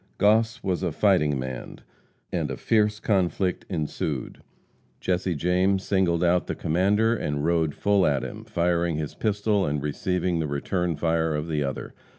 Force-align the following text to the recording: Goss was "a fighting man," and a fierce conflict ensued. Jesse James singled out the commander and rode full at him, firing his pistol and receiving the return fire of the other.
Goss 0.17 0.63
was 0.63 0.81
"a 0.81 0.91
fighting 0.91 1.37
man," 1.37 1.81
and 2.33 2.49
a 2.49 2.57
fierce 2.57 2.99
conflict 2.99 3.67
ensued. 3.69 4.39
Jesse 4.99 5.35
James 5.35 5.83
singled 5.83 6.23
out 6.23 6.47
the 6.47 6.55
commander 6.55 7.15
and 7.15 7.45
rode 7.45 7.75
full 7.75 8.07
at 8.07 8.23
him, 8.23 8.43
firing 8.43 8.95
his 8.95 9.13
pistol 9.13 9.63
and 9.63 9.79
receiving 9.83 10.39
the 10.39 10.47
return 10.47 10.95
fire 10.95 11.35
of 11.35 11.47
the 11.47 11.63
other. 11.63 11.93